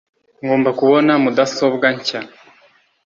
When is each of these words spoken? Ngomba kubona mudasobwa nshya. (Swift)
Ngomba 0.43 0.69
kubona 0.79 1.11
mudasobwa 1.23 1.87
nshya. 1.95 2.21
(Swift) 2.23 2.33